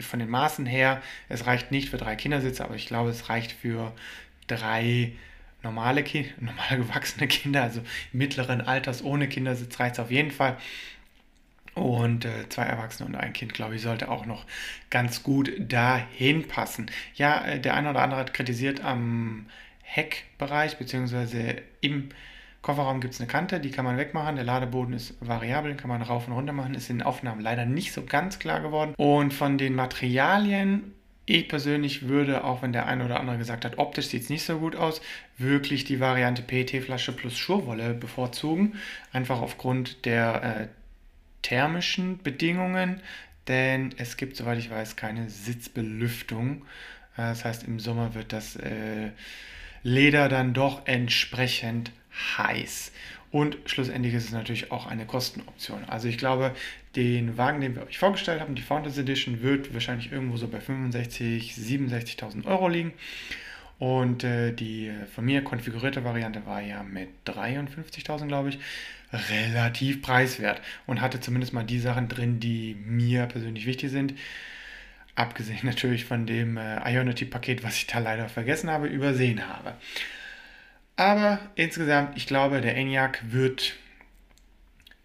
von 0.00 0.18
den 0.18 0.28
Maßen 0.28 0.66
her, 0.66 1.02
es 1.28 1.46
reicht 1.46 1.70
nicht 1.70 1.88
für 1.88 1.96
drei 1.96 2.16
Kindersitze, 2.16 2.64
aber 2.64 2.74
ich 2.74 2.86
glaube, 2.86 3.10
es 3.10 3.28
reicht 3.28 3.52
für 3.52 3.92
drei 4.46 5.12
normale, 5.62 6.02
Ki 6.02 6.30
normal 6.40 6.78
gewachsene 6.78 7.28
Kinder, 7.28 7.62
also 7.62 7.82
mittleren 8.12 8.60
Alters 8.60 9.02
ohne 9.02 9.28
Kindersitz 9.28 9.78
reicht 9.80 9.94
es 9.94 10.00
auf 10.00 10.10
jeden 10.10 10.30
Fall. 10.30 10.56
Und 11.74 12.24
äh, 12.24 12.48
zwei 12.50 12.62
Erwachsene 12.62 13.08
und 13.08 13.16
ein 13.16 13.32
Kind, 13.32 13.52
glaube 13.52 13.74
ich, 13.74 13.82
sollte 13.82 14.08
auch 14.08 14.26
noch 14.26 14.46
ganz 14.90 15.24
gut 15.24 15.50
dahin 15.58 16.46
passen. 16.46 16.88
Ja, 17.16 17.44
äh, 17.44 17.58
der 17.58 17.74
eine 17.74 17.90
oder 17.90 18.02
andere 18.02 18.20
hat 18.20 18.32
kritisiert 18.32 18.84
am 18.84 19.46
Heckbereich, 19.82 20.76
beziehungsweise 20.76 21.62
im 21.80 22.10
Kofferraum 22.64 23.00
gibt 23.00 23.12
es 23.12 23.20
eine 23.20 23.28
Kante, 23.28 23.60
die 23.60 23.70
kann 23.70 23.84
man 23.84 23.98
wegmachen. 23.98 24.36
Der 24.36 24.44
Ladeboden 24.44 24.94
ist 24.94 25.14
variabel, 25.20 25.74
kann 25.74 25.90
man 25.90 26.00
rauf 26.00 26.26
und 26.26 26.32
runter 26.32 26.54
machen. 26.54 26.74
Ist 26.74 26.88
in 26.88 26.98
den 26.98 27.06
Aufnahmen 27.06 27.42
leider 27.42 27.66
nicht 27.66 27.92
so 27.92 28.04
ganz 28.04 28.38
klar 28.38 28.60
geworden. 28.60 28.94
Und 28.96 29.34
von 29.34 29.58
den 29.58 29.74
Materialien 29.74 30.94
ich 31.26 31.48
persönlich 31.48 32.08
würde, 32.08 32.44
auch 32.44 32.62
wenn 32.62 32.72
der 32.72 32.86
eine 32.86 33.04
oder 33.04 33.20
andere 33.20 33.36
gesagt 33.36 33.66
hat, 33.66 33.78
optisch 33.78 34.06
sieht 34.06 34.22
es 34.22 34.30
nicht 34.30 34.44
so 34.44 34.58
gut 34.58 34.76
aus, 34.76 35.02
wirklich 35.36 35.84
die 35.84 36.00
Variante 36.00 36.42
PET-Flasche 36.42 37.12
plus 37.12 37.36
Schurwolle 37.36 37.92
bevorzugen. 37.92 38.74
Einfach 39.12 39.40
aufgrund 39.40 40.06
der 40.06 40.42
äh, 40.42 40.68
thermischen 41.42 42.22
Bedingungen, 42.22 43.00
denn 43.46 43.94
es 43.98 44.16
gibt, 44.16 44.36
soweit 44.36 44.58
ich 44.58 44.70
weiß, 44.70 44.96
keine 44.96 45.28
Sitzbelüftung. 45.28 46.62
Äh, 47.16 47.28
das 47.28 47.44
heißt, 47.44 47.64
im 47.64 47.78
Sommer 47.78 48.14
wird 48.14 48.32
das 48.32 48.56
äh, 48.56 49.10
Leder 49.82 50.30
dann 50.30 50.54
doch 50.54 50.86
entsprechend 50.86 51.90
heiß. 52.38 52.92
Und 53.30 53.58
schlussendlich 53.66 54.14
ist 54.14 54.26
es 54.26 54.32
natürlich 54.32 54.70
auch 54.70 54.86
eine 54.86 55.06
Kostenoption. 55.06 55.84
Also 55.88 56.06
ich 56.06 56.18
glaube, 56.18 56.54
den 56.94 57.36
Wagen, 57.36 57.60
den 57.60 57.74
wir 57.74 57.84
euch 57.84 57.98
vorgestellt 57.98 58.40
haben, 58.40 58.54
die 58.54 58.62
Founders 58.62 58.96
Edition, 58.96 59.42
wird 59.42 59.74
wahrscheinlich 59.74 60.12
irgendwo 60.12 60.36
so 60.36 60.46
bei 60.46 60.58
65.000, 60.58 61.88
67.000 61.90 62.44
Euro 62.46 62.68
liegen. 62.68 62.92
Und 63.80 64.22
äh, 64.22 64.52
die 64.52 64.92
von 65.14 65.24
mir 65.24 65.42
konfigurierte 65.42 66.04
Variante 66.04 66.46
war 66.46 66.60
ja 66.60 66.84
mit 66.84 67.08
53.000, 67.26 68.28
glaube 68.28 68.50
ich, 68.50 68.58
relativ 69.12 70.00
preiswert 70.00 70.60
und 70.86 71.00
hatte 71.00 71.20
zumindest 71.20 71.52
mal 71.52 71.64
die 71.64 71.80
Sachen 71.80 72.08
drin, 72.08 72.40
die 72.40 72.76
mir 72.86 73.26
persönlich 73.26 73.66
wichtig 73.66 73.90
sind. 73.90 74.14
Abgesehen 75.16 75.60
natürlich 75.62 76.04
von 76.04 76.26
dem 76.26 76.56
äh, 76.56 76.88
Ionity-Paket, 76.88 77.64
was 77.64 77.76
ich 77.76 77.86
da 77.86 77.98
leider 77.98 78.28
vergessen 78.28 78.70
habe, 78.70 78.86
übersehen 78.86 79.48
habe. 79.48 79.74
Aber 80.96 81.40
insgesamt, 81.56 82.16
ich 82.16 82.26
glaube, 82.26 82.60
der 82.60 82.76
ENIAC 82.76 83.20
wird, 83.30 83.74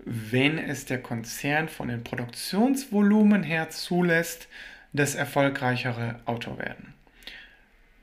wenn 0.05 0.57
es 0.57 0.85
der 0.85 1.01
Konzern 1.01 1.67
von 1.67 1.87
den 1.87 2.03
Produktionsvolumen 2.03 3.43
her 3.43 3.69
zulässt, 3.69 4.47
das 4.93 5.15
erfolgreichere 5.15 6.19
Auto 6.25 6.57
werden. 6.57 6.93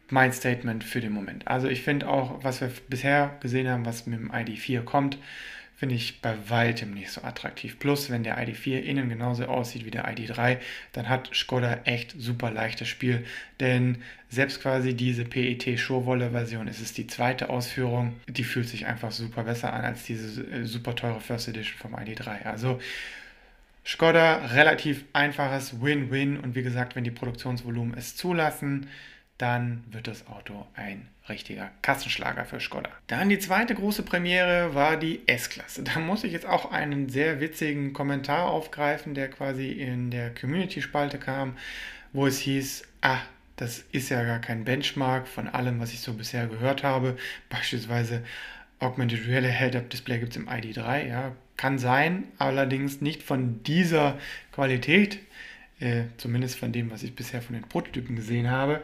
mein 0.08 0.32
Statement 0.32 0.84
für 0.84 1.00
den 1.00 1.12
Moment. 1.12 1.48
Also 1.48 1.68
ich 1.68 1.82
finde 1.82 2.08
auch, 2.08 2.44
was 2.44 2.60
wir 2.60 2.70
bisher 2.88 3.36
gesehen 3.40 3.68
haben, 3.68 3.84
was 3.86 4.06
mit 4.06 4.18
dem 4.18 4.30
ID4 4.30 4.82
kommt, 4.82 5.18
finde 5.76 5.94
ich 5.94 6.22
bei 6.22 6.34
weitem 6.48 6.94
nicht 6.94 7.10
so 7.10 7.22
attraktiv. 7.22 7.78
Plus, 7.78 8.08
wenn 8.08 8.22
der 8.22 8.38
ID4 8.38 8.80
innen 8.80 9.10
genauso 9.10 9.44
aussieht 9.44 9.84
wie 9.84 9.90
der 9.90 10.08
ID3, 10.08 10.56
dann 10.92 11.10
hat 11.10 11.30
Skoda 11.34 11.80
echt 11.84 12.14
super 12.18 12.50
leichtes 12.50 12.88
Spiel. 12.88 13.26
Denn 13.60 13.98
selbst 14.30 14.62
quasi 14.62 14.94
diese 14.94 15.26
PET 15.26 15.78
Schurwolle 15.78 16.30
Version 16.30 16.66
ist 16.66 16.80
es 16.80 16.94
die 16.94 17.06
zweite 17.06 17.50
Ausführung. 17.50 18.14
Die 18.26 18.44
fühlt 18.44 18.68
sich 18.68 18.86
einfach 18.86 19.12
super 19.12 19.44
besser 19.44 19.74
an 19.74 19.84
als 19.84 20.04
diese 20.04 20.42
äh, 20.44 20.64
super 20.64 20.94
teure 20.94 21.20
First 21.20 21.48
Edition 21.48 21.78
vom 21.78 21.94
ID3. 21.94 22.44
Also 22.44 22.80
Skoda 23.84 24.46
relativ 24.46 25.04
einfaches 25.12 25.82
Win-Win 25.82 26.40
und 26.40 26.54
wie 26.54 26.62
gesagt, 26.62 26.96
wenn 26.96 27.04
die 27.04 27.10
Produktionsvolumen 27.10 27.94
es 27.96 28.16
zulassen, 28.16 28.88
dann 29.38 29.84
wird 29.90 30.06
das 30.06 30.26
Auto 30.26 30.66
ein 30.74 31.08
richtiger 31.28 31.70
Kassenschlager 31.82 32.44
für 32.44 32.60
Skoda. 32.60 32.90
Dann 33.06 33.28
die 33.28 33.38
zweite 33.38 33.74
große 33.74 34.02
Premiere 34.02 34.74
war 34.74 34.96
die 34.96 35.20
S-Klasse. 35.26 35.82
Da 35.82 35.98
muss 35.98 36.24
ich 36.24 36.32
jetzt 36.32 36.46
auch 36.46 36.70
einen 36.70 37.08
sehr 37.08 37.40
witzigen 37.40 37.92
Kommentar 37.92 38.50
aufgreifen, 38.50 39.14
der 39.14 39.28
quasi 39.28 39.72
in 39.72 40.10
der 40.10 40.34
Community-Spalte 40.34 41.18
kam, 41.18 41.56
wo 42.12 42.26
es 42.26 42.38
hieß, 42.38 42.84
ah, 43.02 43.18
das 43.56 43.84
ist 43.92 44.10
ja 44.10 44.22
gar 44.22 44.38
kein 44.38 44.64
Benchmark 44.64 45.26
von 45.26 45.48
allem, 45.48 45.80
was 45.80 45.92
ich 45.92 46.00
so 46.00 46.12
bisher 46.12 46.46
gehört 46.46 46.82
habe. 46.82 47.16
Beispielsweise 47.48 48.22
Augmented 48.78 49.26
Reality 49.26 49.54
Head-Up 49.54 49.90
Display 49.90 50.18
gibt 50.18 50.32
es 50.32 50.36
im 50.36 50.48
ID3, 50.48 51.06
ja, 51.08 51.32
kann 51.56 51.78
sein, 51.78 52.24
allerdings 52.38 53.00
nicht 53.00 53.22
von 53.22 53.62
dieser 53.62 54.18
Qualität, 54.52 55.18
äh, 55.80 56.04
zumindest 56.18 56.58
von 56.58 56.72
dem, 56.72 56.90
was 56.90 57.02
ich 57.02 57.14
bisher 57.14 57.40
von 57.40 57.54
den 57.54 57.64
Prototypen 57.64 58.16
gesehen 58.16 58.50
habe. 58.50 58.82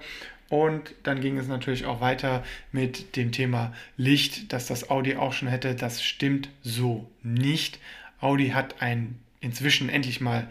Und 0.52 0.94
dann 1.02 1.23
ging 1.23 1.38
es 1.38 1.49
natürlich 1.49 1.87
auch 1.87 2.02
weiter 2.02 2.44
mit 2.73 3.16
dem 3.16 3.32
Thema 3.32 3.73
Licht, 3.97 4.52
dass 4.52 4.66
das 4.66 4.90
Audi 4.90 5.16
auch 5.16 5.32
schon 5.32 5.49
hätte. 5.49 5.75
Das 5.75 6.04
stimmt 6.04 6.50
so 6.61 7.11
nicht. 7.23 7.78
Audi 8.21 8.50
hat 8.50 8.82
ein 8.82 9.18
inzwischen 9.40 9.88
endlich 9.88 10.21
mal 10.21 10.50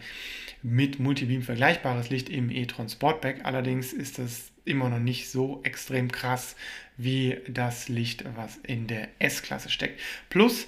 mit 0.60 0.98
Multibeam 0.98 1.42
vergleichbares 1.42 2.10
Licht 2.10 2.30
im 2.30 2.50
e-tron 2.50 2.88
Sportback. 2.88 3.42
Allerdings 3.44 3.92
ist 3.92 4.18
das 4.18 4.50
immer 4.64 4.88
noch 4.88 4.98
nicht 4.98 5.30
so 5.30 5.60
extrem 5.62 6.10
krass 6.10 6.56
wie 6.96 7.38
das 7.46 7.88
Licht, 7.88 8.24
was 8.34 8.56
in 8.56 8.88
der 8.88 9.06
S-Klasse 9.20 9.70
steckt. 9.70 10.00
Plus, 10.30 10.66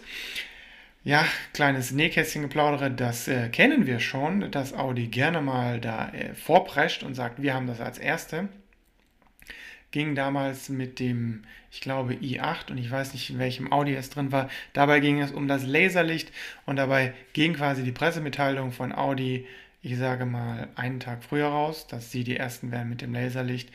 ja, 1.02 1.26
kleines 1.52 1.90
Nähkästchen-Geplaudere, 1.90 2.92
das 2.92 3.26
äh, 3.26 3.48
kennen 3.48 3.84
wir 3.84 3.98
schon, 3.98 4.52
dass 4.52 4.74
Audi 4.74 5.08
gerne 5.08 5.40
mal 5.40 5.80
da 5.80 6.10
äh, 6.10 6.34
vorprescht 6.34 7.02
und 7.02 7.14
sagt, 7.14 7.42
wir 7.42 7.52
haben 7.52 7.66
das 7.66 7.80
als 7.80 7.98
Erste 7.98 8.48
ging 9.94 10.16
damals 10.16 10.68
mit 10.70 10.98
dem, 10.98 11.44
ich 11.70 11.80
glaube, 11.80 12.14
i8 12.14 12.72
und 12.72 12.78
ich 12.78 12.90
weiß 12.90 13.12
nicht, 13.12 13.30
in 13.30 13.38
welchem 13.38 13.72
Audi 13.72 13.94
es 13.94 14.10
drin 14.10 14.32
war. 14.32 14.50
Dabei 14.72 14.98
ging 14.98 15.20
es 15.20 15.30
um 15.30 15.46
das 15.46 15.64
Laserlicht 15.64 16.32
und 16.66 16.74
dabei 16.74 17.14
ging 17.32 17.54
quasi 17.54 17.84
die 17.84 17.92
Pressemitteilung 17.92 18.72
von 18.72 18.92
Audi, 18.92 19.46
ich 19.82 19.96
sage 19.96 20.26
mal, 20.26 20.66
einen 20.74 20.98
Tag 20.98 21.22
früher 21.22 21.46
raus, 21.46 21.86
dass 21.86 22.10
sie 22.10 22.24
die 22.24 22.36
ersten 22.36 22.72
wären 22.72 22.88
mit 22.88 23.02
dem 23.02 23.14
Laserlicht. 23.14 23.70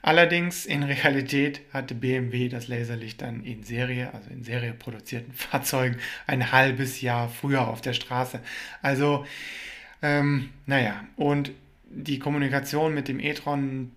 Allerdings 0.00 0.64
in 0.64 0.82
Realität 0.84 1.60
hatte 1.72 1.96
BMW 1.96 2.48
das 2.48 2.68
Laserlicht 2.68 3.20
dann 3.20 3.42
in 3.42 3.64
Serie, 3.64 4.14
also 4.14 4.30
in 4.30 4.44
Serie 4.44 4.74
produzierten 4.74 5.32
Fahrzeugen, 5.34 5.96
ein 6.28 6.52
halbes 6.52 7.00
Jahr 7.00 7.28
früher 7.28 7.66
auf 7.66 7.80
der 7.80 7.94
Straße. 7.94 8.38
Also, 8.80 9.26
ähm, 10.02 10.50
naja, 10.66 11.04
und 11.16 11.50
die 11.90 12.20
Kommunikation 12.20 12.94
mit 12.94 13.08
dem 13.08 13.18
e-tron 13.18 13.90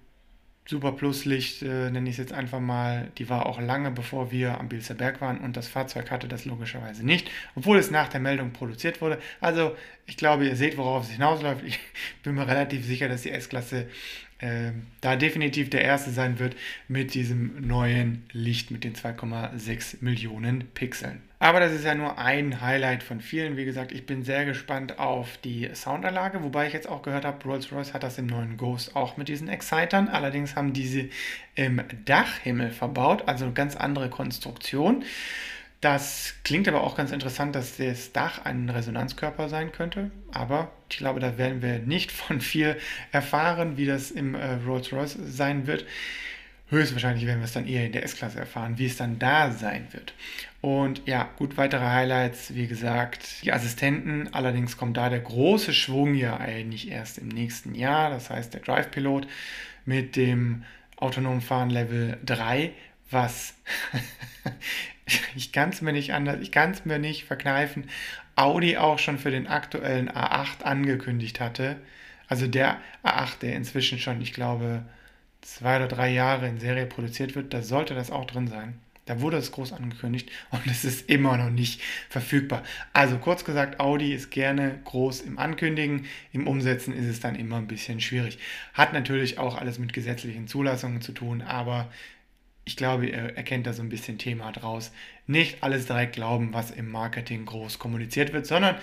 Super 0.68 0.92
Plus 0.92 1.26
Licht, 1.26 1.62
äh, 1.62 1.90
nenne 1.90 2.10
ich 2.10 2.16
es 2.16 2.18
jetzt 2.18 2.34
einfach 2.34 2.60
mal, 2.60 3.10
die 3.18 3.30
war 3.30 3.46
auch 3.46 3.60
lange 3.62 3.90
bevor 3.90 4.32
wir 4.32 4.60
am 4.60 4.68
Bilzer 4.68 4.96
Berg 4.96 5.22
waren 5.22 5.40
und 5.40 5.56
das 5.56 5.68
Fahrzeug 5.68 6.12
hatte 6.12 6.28
das 6.28 6.46
logischerweise 6.46 7.06
nicht, 7.06 7.32
obwohl 7.56 7.78
es 7.78 7.90
nach 7.90 8.10
der 8.10 8.20
Meldung 8.20 8.52
produziert 8.52 9.02
wurde. 9.02 9.18
Also 9.40 9.76
ich 10.06 10.18
glaube, 10.18 10.46
ihr 10.46 10.56
seht, 10.56 10.78
worauf 10.78 11.04
es 11.04 11.12
hinausläuft. 11.12 11.64
Ich 11.66 11.80
bin 12.24 12.36
mir 12.36 12.48
relativ 12.48 12.86
sicher, 12.86 13.08
dass 13.08 13.22
die 13.22 13.32
S-Klasse 13.32 13.88
äh, 14.40 14.72
da 15.02 15.16
definitiv 15.16 15.70
der 15.70 15.82
erste 15.82 16.12
sein 16.12 16.38
wird 16.38 16.56
mit 16.88 17.14
diesem 17.14 17.66
neuen 17.66 18.26
Licht 18.34 18.70
mit 18.70 18.84
den 18.84 18.94
2,6 18.94 19.98
Millionen 20.02 20.68
Pixeln. 20.74 21.22
Aber 21.40 21.60
das 21.60 21.72
ist 21.72 21.86
ja 21.86 21.94
nur 21.94 22.18
ein 22.18 22.62
Highlight 22.62 23.04
von 23.04 23.22
vielen. 23.22 23.58
Wie 23.58 23.66
gesagt, 23.66 23.92
ich 23.92 24.08
bin 24.08 24.24
sehr 24.24 24.46
gespannt 24.46 24.98
auf 24.98 25.38
die 25.38 25.70
Soundanlage, 25.74 26.44
wobei 26.44 26.66
ich 26.66 26.74
jetzt 26.74 26.90
auch 26.90 27.04
gehört 27.04 27.26
habe, 27.26 27.44
Rolls-Royce 27.44 27.94
hat 27.94 28.02
das 28.02 28.18
im 28.18 28.26
neuen 28.26 28.58
Ghost 28.58 28.96
auch 28.96 29.18
mit 29.18 29.28
diesen 29.28 29.48
Excitern. 29.48 30.08
Allerdings 30.10 30.56
haben 30.56 30.74
diese 30.74 31.10
im 31.54 31.84
Dachhimmel 32.06 32.72
verbaut, 32.72 33.24
also 33.28 33.46
eine 33.46 33.54
ganz 33.54 33.76
andere 33.76 34.10
Konstruktion. 34.10 35.04
Das 35.80 36.34
klingt 36.44 36.68
aber 36.68 36.82
auch 36.82 36.98
ganz 36.98 37.12
interessant, 37.12 37.56
dass 37.56 37.78
das 37.78 38.12
Dach 38.12 38.44
ein 38.44 38.68
Resonanzkörper 38.68 39.48
sein 39.48 39.72
könnte. 39.72 40.10
Aber 40.32 40.72
ich 40.90 40.98
glaube, 40.98 41.20
da 41.20 41.38
werden 41.38 41.62
wir 41.62 41.78
nicht 41.78 42.12
von 42.12 42.42
viel 42.42 42.78
erfahren, 43.12 43.78
wie 43.78 43.86
das 43.86 44.10
im 44.10 44.34
äh, 44.34 44.54
Rolls-Royce 44.66 45.20
sein 45.24 45.68
wird. 45.68 45.86
Höchstwahrscheinlich 46.70 47.26
werden 47.26 47.40
wir 47.40 47.46
es 47.46 47.54
dann 47.54 47.68
eher 47.68 47.86
in 47.86 47.92
der 47.94 48.04
S-Klasse 48.04 48.40
erfahren, 48.40 48.78
wie 48.78 48.88
es 48.88 48.98
dann 48.98 49.20
da 49.20 49.52
sein 49.52 49.88
wird. 49.92 50.14
Und 50.68 51.04
ja, 51.06 51.30
gut, 51.38 51.56
weitere 51.56 51.86
Highlights, 51.86 52.54
wie 52.54 52.68
gesagt, 52.68 53.42
die 53.42 53.54
Assistenten. 53.54 54.28
Allerdings 54.34 54.76
kommt 54.76 54.98
da 54.98 55.10
der 55.10 55.22
große 55.22 55.74
Schwung 55.74 56.14
ja 56.14 56.36
eigentlich 56.36 56.92
erst 56.92 57.20
im 57.20 57.30
nächsten 57.30 57.74
Jahr. 57.74 58.10
Das 58.10 58.30
heißt, 58.30 58.54
der 58.54 58.60
Drive-Pilot 58.60 59.28
mit 59.86 60.18
dem 60.18 60.66
autonomen 60.98 61.40
Fahren 61.40 61.70
Level 61.70 62.18
3, 62.26 62.74
was 63.10 63.54
ich 65.38 65.54
kann 65.54 65.70
es 65.70 65.82
mir 65.82 65.94
nicht 65.94 66.14
anders, 66.14 66.42
ich 66.42 66.52
kann 66.52 66.72
es 66.72 66.84
mir 66.84 67.00
nicht 67.00 67.24
verkneifen, 67.24 67.86
Audi 68.36 68.76
auch 68.76 69.00
schon 69.00 69.20
für 69.20 69.32
den 69.32 69.48
aktuellen 69.48 70.10
A8 70.12 70.64
angekündigt 70.64 71.40
hatte. 71.40 71.78
Also 72.28 72.46
der 72.46 72.82
A8, 73.06 73.40
der 73.40 73.56
inzwischen 73.56 74.00
schon, 74.00 74.20
ich 74.20 74.34
glaube, 74.34 74.84
zwei 75.40 75.78
oder 75.78 75.88
drei 75.88 76.10
Jahre 76.10 76.50
in 76.50 76.60
Serie 76.60 76.88
produziert 76.88 77.36
wird, 77.36 77.54
da 77.54 77.62
sollte 77.62 77.96
das 77.96 78.12
auch 78.12 78.26
drin 78.26 78.50
sein. 78.50 78.82
Da 79.08 79.22
wurde 79.22 79.38
es 79.38 79.52
groß 79.52 79.74
angekündigt 79.74 80.30
und 80.52 80.66
es 80.68 80.86
ist 80.86 81.10
immer 81.10 81.38
noch 81.38 81.50
nicht 81.50 81.82
verfügbar. 82.10 82.64
Also 82.94 83.18
kurz 83.18 83.44
gesagt, 83.44 83.80
Audi 83.80 84.14
ist 84.14 84.30
gerne 84.30 84.80
groß 84.86 85.22
im 85.22 85.40
Ankündigen, 85.40 86.06
im 86.32 86.48
Umsetzen 86.48 86.94
ist 86.94 87.08
es 87.08 87.20
dann 87.20 87.36
immer 87.36 87.58
ein 87.58 87.68
bisschen 87.68 88.00
schwierig. 88.00 88.38
Hat 88.74 88.94
natürlich 88.94 89.40
auch 89.40 89.58
alles 89.58 89.80
mit 89.80 89.94
gesetzlichen 89.94 90.48
Zulassungen 90.48 91.02
zu 91.02 91.12
tun, 91.12 91.42
aber 91.42 91.90
ich 92.66 92.76
glaube, 92.76 93.08
er 93.08 93.38
erkennt 93.38 93.66
da 93.66 93.72
so 93.72 93.82
ein 93.82 93.90
bisschen 93.90 94.18
Thema 94.18 94.52
draus. 94.52 94.92
Nicht 95.26 95.64
alles 95.64 95.86
direkt 95.86 96.14
glauben, 96.14 96.54
was 96.54 96.70
im 96.70 96.92
Marketing 96.92 97.46
groß 97.46 97.80
kommuniziert 97.80 98.34
wird, 98.34 98.46
sondern 98.46 98.76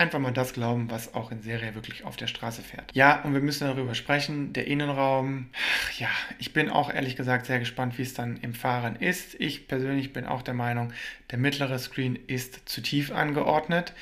einfach 0.00 0.18
mal 0.18 0.32
das 0.32 0.52
glauben, 0.52 0.90
was 0.90 1.14
auch 1.14 1.30
in 1.30 1.42
Serie 1.42 1.74
wirklich 1.74 2.04
auf 2.04 2.16
der 2.16 2.26
Straße 2.26 2.62
fährt. 2.62 2.90
Ja, 2.94 3.22
und 3.22 3.34
wir 3.34 3.40
müssen 3.40 3.66
darüber 3.66 3.94
sprechen. 3.94 4.52
Der 4.52 4.66
Innenraum, 4.66 5.50
ja, 5.98 6.08
ich 6.38 6.52
bin 6.52 6.70
auch 6.70 6.92
ehrlich 6.92 7.16
gesagt 7.16 7.46
sehr 7.46 7.58
gespannt, 7.58 7.98
wie 7.98 8.02
es 8.02 8.14
dann 8.14 8.36
im 8.38 8.54
Fahren 8.54 8.96
ist. 8.96 9.34
Ich 9.38 9.68
persönlich 9.68 10.12
bin 10.12 10.26
auch 10.26 10.42
der 10.42 10.54
Meinung, 10.54 10.92
der 11.30 11.38
mittlere 11.38 11.78
Screen 11.78 12.18
ist 12.26 12.68
zu 12.68 12.80
tief 12.80 13.12
angeordnet. 13.12 13.92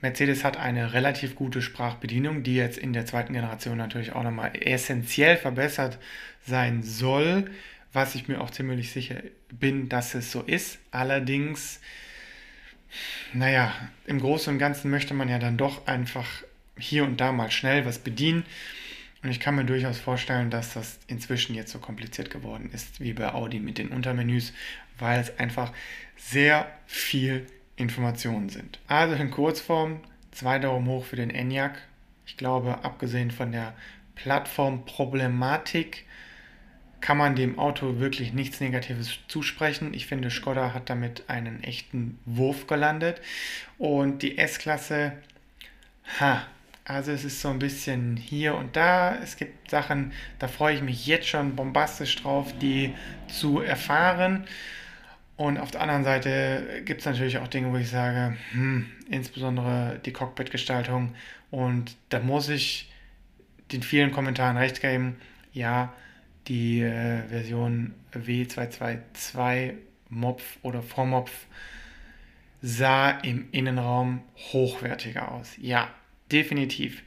Mercedes 0.00 0.44
hat 0.44 0.56
eine 0.56 0.92
relativ 0.92 1.34
gute 1.34 1.62
Sprachbedienung, 1.62 2.42
die 2.42 2.56
jetzt 2.56 2.78
in 2.78 2.92
der 2.92 3.06
zweiten 3.06 3.32
Generation 3.32 3.78
natürlich 3.78 4.12
auch 4.12 4.22
nochmal 4.22 4.52
essentiell 4.54 5.36
verbessert 5.36 5.98
sein 6.44 6.82
soll 6.82 7.48
was 7.92 8.14
ich 8.14 8.28
mir 8.28 8.40
auch 8.40 8.50
ziemlich 8.50 8.90
sicher 8.90 9.16
bin, 9.50 9.88
dass 9.88 10.14
es 10.14 10.32
so 10.32 10.42
ist. 10.42 10.78
Allerdings, 10.90 11.80
naja, 13.32 13.72
im 14.06 14.20
Großen 14.20 14.52
und 14.52 14.58
Ganzen 14.58 14.90
möchte 14.90 15.14
man 15.14 15.28
ja 15.28 15.38
dann 15.38 15.56
doch 15.56 15.86
einfach 15.86 16.26
hier 16.78 17.04
und 17.04 17.20
da 17.20 17.32
mal 17.32 17.50
schnell 17.50 17.84
was 17.84 17.98
bedienen. 17.98 18.44
Und 19.22 19.30
ich 19.30 19.40
kann 19.40 19.54
mir 19.54 19.64
durchaus 19.64 19.98
vorstellen, 19.98 20.50
dass 20.50 20.74
das 20.74 20.98
inzwischen 21.06 21.54
jetzt 21.54 21.70
so 21.72 21.78
kompliziert 21.78 22.30
geworden 22.30 22.70
ist 22.72 23.00
wie 23.00 23.12
bei 23.12 23.32
Audi 23.32 23.60
mit 23.60 23.78
den 23.78 23.88
Untermenüs, 23.88 24.52
weil 24.98 25.20
es 25.20 25.38
einfach 25.38 25.72
sehr 26.16 26.70
viel 26.86 27.46
Informationen 27.76 28.48
sind. 28.48 28.80
Also 28.88 29.14
in 29.14 29.30
Kurzform, 29.30 30.00
zwei 30.32 30.58
Daumen 30.58 30.88
hoch 30.88 31.04
für 31.04 31.16
den 31.16 31.30
ENIAC. 31.30 31.78
Ich 32.26 32.36
glaube, 32.36 32.84
abgesehen 32.84 33.30
von 33.30 33.52
der 33.52 33.74
Plattformproblematik, 34.16 36.04
kann 37.02 37.18
man 37.18 37.34
dem 37.34 37.58
Auto 37.58 37.98
wirklich 37.98 38.32
nichts 38.32 38.60
Negatives 38.60 39.18
zusprechen. 39.28 39.92
Ich 39.92 40.06
finde, 40.06 40.30
Skoda 40.30 40.72
hat 40.72 40.88
damit 40.88 41.24
einen 41.28 41.62
echten 41.62 42.18
Wurf 42.24 42.66
gelandet. 42.68 43.20
Und 43.76 44.22
die 44.22 44.38
S-Klasse, 44.38 45.12
ha, 46.20 46.46
also 46.84 47.10
es 47.10 47.24
ist 47.24 47.40
so 47.40 47.48
ein 47.48 47.58
bisschen 47.58 48.16
hier 48.16 48.54
und 48.54 48.76
da. 48.76 49.16
Es 49.16 49.36
gibt 49.36 49.70
Sachen, 49.70 50.12
da 50.38 50.46
freue 50.46 50.76
ich 50.76 50.82
mich 50.82 51.06
jetzt 51.06 51.26
schon 51.26 51.56
bombastisch 51.56 52.16
drauf, 52.22 52.54
die 52.60 52.94
zu 53.26 53.60
erfahren. 53.60 54.44
Und 55.36 55.58
auf 55.58 55.72
der 55.72 55.80
anderen 55.80 56.04
Seite 56.04 56.82
gibt 56.84 57.00
es 57.00 57.06
natürlich 57.06 57.38
auch 57.38 57.48
Dinge, 57.48 57.72
wo 57.72 57.76
ich 57.78 57.90
sage, 57.90 58.36
hm, 58.52 58.86
insbesondere 59.10 60.00
die 60.04 60.12
Cockpit-Gestaltung. 60.12 61.14
Und 61.50 61.96
da 62.10 62.20
muss 62.20 62.48
ich 62.48 62.92
den 63.72 63.82
vielen 63.82 64.12
Kommentaren 64.12 64.56
recht 64.56 64.80
geben. 64.80 65.16
Ja, 65.52 65.92
die 66.48 66.82
äh, 66.82 67.22
Version 67.28 67.94
W222 68.12 69.74
Mopf 70.08 70.58
oder 70.62 70.82
Vormopf 70.82 71.32
sah 72.60 73.10
im 73.10 73.48
Innenraum 73.50 74.22
hochwertiger 74.52 75.32
aus. 75.32 75.52
Ja, 75.60 75.90
definitiv. 76.30 77.02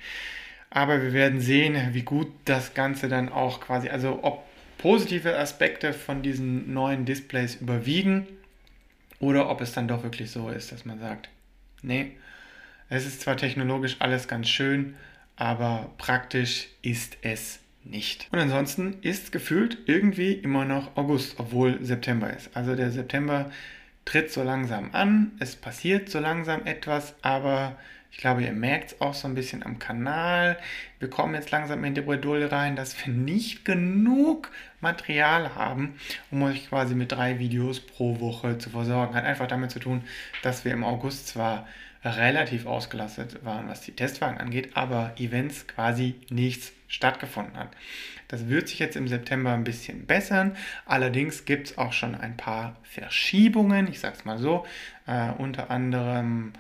Aber 0.70 1.02
wir 1.02 1.14
werden 1.14 1.40
sehen, 1.40 1.94
wie 1.94 2.02
gut 2.02 2.28
das 2.44 2.74
Ganze 2.74 3.08
dann 3.08 3.30
auch 3.30 3.62
quasi, 3.62 3.90
also 3.90 4.20
ob 4.24 4.44
positive 4.78 5.38
Aspekte 5.38 5.94
von 5.94 6.22
diesen 6.22 6.74
neuen 6.74 7.06
Displays 7.06 7.56
überwiegen 7.56 8.28
oder 9.20 9.50
ob 9.50 9.62
es 9.62 9.72
dann 9.72 9.88
doch 9.88 10.04
wirklich 10.04 10.32
so 10.32 10.50
ist, 10.50 10.72
dass 10.72 10.84
man 10.84 11.00
sagt, 11.00 11.30
nee, 11.82 12.12
es 12.90 13.06
ist 13.06 13.22
zwar 13.22 13.38
technologisch 13.38 13.96
alles 14.00 14.28
ganz 14.28 14.50
schön, 14.50 14.96
aber 15.38 15.92
praktisch 15.98 16.68
ist 16.82 17.18
es 17.22 17.60
nicht. 17.86 18.28
Und 18.32 18.40
ansonsten 18.40 18.98
ist 19.02 19.32
gefühlt 19.32 19.78
irgendwie 19.86 20.34
immer 20.34 20.66
noch 20.66 20.96
August, 20.98 21.36
obwohl 21.38 21.84
September 21.84 22.36
ist. 22.36 22.56
Also 22.56 22.76
der 22.76 22.92
September 22.92 23.52
tritt 24.04 24.32
so 24.32 24.44
langsam 24.44 24.90
an, 24.94 25.32
es 25.40 25.56
passiert 25.56 26.10
so 26.10 26.20
langsam 26.20 26.66
etwas, 26.66 27.16
aber 27.22 27.78
ich 28.12 28.22
glaube, 28.22 28.44
ihr 28.44 28.54
merkt 28.54 28.92
es 28.92 29.02
auch 29.02 29.14
so 29.14 29.28
ein 29.28 29.36
bisschen 29.36 29.62
am 29.62 29.78
Kanal. 29.78 30.58
Wir 31.00 31.10
kommen 31.10 31.34
jetzt 31.34 31.52
langsam 31.52 31.84
in 31.84 31.96
die 31.96 32.02
Bredouille 32.02 32.50
rein, 32.50 32.78
dass 32.78 32.96
wir 33.06 33.14
nicht 33.14 33.66
genug 33.66 34.52
Material 34.80 35.54
haben, 35.56 35.96
um 36.32 36.44
euch 36.44 36.70
quasi 36.70 36.96
mit 36.96 37.12
drei 37.12 37.40
Videos 37.40 37.82
pro 37.82 38.22
Woche 38.22 38.58
zu 38.58 38.70
versorgen. 38.70 39.16
Hat 39.16 39.26
einfach 39.26 39.48
damit 39.48 39.72
zu 39.72 39.80
tun, 39.80 40.02
dass 40.44 40.64
wir 40.64 40.72
im 40.72 40.86
August 40.86 41.28
zwar 41.28 41.68
relativ 42.06 42.68
ausgelastet 42.68 43.44
waren, 43.44 43.68
was 43.68 43.82
die 43.82 43.92
Testwagen 43.92 44.38
angeht, 44.38 44.78
aber 44.78 45.14
Events 45.18 45.68
quasi 45.68 46.16
nichts 46.30 46.72
stattgefunden 46.88 47.58
hat. 47.58 47.70
Das 48.28 48.48
wird 48.48 48.68
sich 48.68 48.80
jetzt 48.80 48.96
im 48.96 49.08
September 49.08 49.54
ein 49.54 49.64
bisschen 49.64 50.06
bessern. 50.06 50.56
Allerdings 50.86 51.46
gibt 51.46 51.68
es 51.68 51.78
auch 51.78 51.94
schon 51.94 52.16
ein 52.16 52.38
paar 52.38 52.76
Verschiebungen. 52.84 53.88
Ich 53.88 54.00
sage 54.00 54.16
es 54.18 54.26
mal 54.26 54.38
so. 54.38 54.66
Äh, 55.06 55.32
unter 55.38 55.70
anderem 55.70 56.54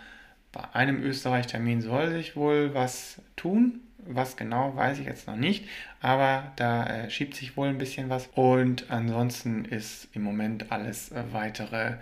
bei 0.51 0.63
einem 0.73 1.01
Österreich-Termin 1.03 1.81
soll 1.81 2.11
sich 2.11 2.35
wohl 2.35 2.73
was 2.73 3.21
tun. 3.35 3.81
Was 4.07 4.37
genau, 4.37 4.75
weiß 4.75 4.99
ich 4.99 5.07
jetzt 5.07 5.27
noch 5.27 5.35
nicht, 5.35 5.67
aber 5.99 6.51
da 6.57 6.85
äh, 6.85 7.09
schiebt 7.09 7.33
sich 7.33 7.57
wohl 7.57 7.69
ein 7.69 7.79
bisschen 7.79 8.07
was. 8.07 8.29
Und 8.35 8.91
ansonsten 8.91 9.65
ist 9.65 10.09
im 10.13 10.21
Moment 10.21 10.71
alles 10.71 11.11
äh, 11.11 11.23
weitere 11.31 11.95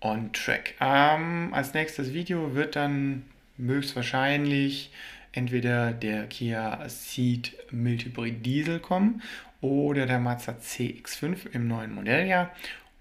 on 0.00 0.32
track. 0.32 0.74
Ähm, 0.80 1.52
als 1.52 1.74
nächstes 1.74 2.14
Video 2.14 2.54
wird 2.54 2.76
dann 2.76 3.24
höchstwahrscheinlich 3.58 4.90
entweder 5.34 5.92
der 5.92 6.26
Kia 6.26 6.88
Ceed 6.88 7.56
Mildhybrid 7.70 8.44
Diesel 8.44 8.80
kommen 8.80 9.22
oder 9.60 10.06
der 10.06 10.20
Mazda 10.20 10.52
CX5 10.52 11.52
im 11.52 11.68
neuen 11.68 11.94
Modelljahr 11.94 12.50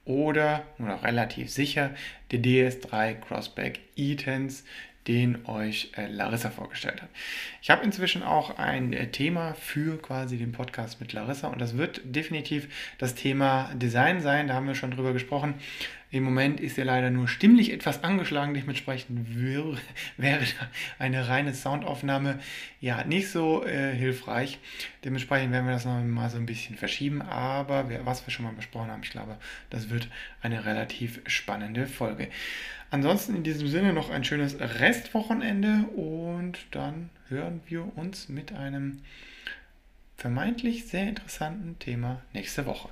oder, 0.05 0.63
nur 0.77 0.89
noch 0.89 1.03
relativ 1.03 1.49
sicher, 1.49 1.91
der 2.31 2.39
DS3 2.39 3.15
Crossback 3.15 3.79
E-Tense, 3.95 4.63
den 5.07 5.45
euch 5.45 5.91
äh, 5.97 6.07
Larissa 6.07 6.49
vorgestellt 6.49 7.01
hat. 7.01 7.09
Ich 7.61 7.69
habe 7.69 7.83
inzwischen 7.83 8.23
auch 8.23 8.57
ein 8.57 8.93
äh, 8.93 9.07
Thema 9.07 9.53
für 9.55 10.01
quasi 10.01 10.37
den 10.37 10.51
Podcast 10.51 10.99
mit 10.99 11.13
Larissa 11.13 11.47
und 11.47 11.59
das 11.59 11.77
wird 11.77 12.01
definitiv 12.03 12.67
das 12.97 13.15
Thema 13.15 13.71
Design 13.75 14.21
sein. 14.21 14.47
Da 14.47 14.53
haben 14.53 14.67
wir 14.67 14.75
schon 14.75 14.91
drüber 14.91 15.13
gesprochen. 15.13 15.55
Im 16.13 16.25
Moment 16.25 16.59
ist 16.59 16.77
er 16.77 16.85
leider 16.85 17.09
nur 17.09 17.27
stimmlich 17.27 17.73
etwas 17.73 18.03
angeschlagen. 18.03 18.53
Dementsprechend 18.53 19.35
wäre, 20.17 20.45
eine 20.99 21.27
reine 21.27 21.55
Soundaufnahme 21.55 22.39
ja 22.79 23.03
nicht 23.03 23.31
so 23.31 23.65
äh, 23.65 23.95
hilfreich. 23.95 24.59
Dementsprechend 25.03 25.51
werden 25.51 25.65
wir 25.65 25.73
das 25.73 25.85
noch 25.85 26.03
mal 26.03 26.29
so 26.29 26.37
ein 26.37 26.45
bisschen 26.45 26.75
verschieben. 26.75 27.23
Aber 27.23 27.89
was 28.05 28.27
wir 28.27 28.31
schon 28.31 28.45
mal 28.45 28.53
besprochen 28.53 28.91
haben, 28.91 29.01
ich 29.01 29.09
glaube, 29.09 29.37
das 29.71 29.89
wird 29.89 30.07
eine 30.43 30.65
relativ 30.65 31.19
spannende 31.25 31.87
Folge. 31.87 32.27
Ansonsten 32.93 33.35
in 33.35 33.41
diesem 33.41 33.67
Sinne 33.67 33.91
noch 33.91 34.11
ein 34.11 34.23
schönes 34.23 34.59
Restwochenende 34.59 35.85
und 35.95 36.59
dann 36.69 37.09
hören 37.27 37.59
wir 37.65 37.97
uns 37.97 38.29
mit 38.29 38.53
einem 38.53 38.99
vermeintlich 40.15 40.85
sehr 40.85 41.09
interessanten 41.09 41.79
Thema 41.79 42.21
nächste 42.33 42.67
Woche. 42.67 42.89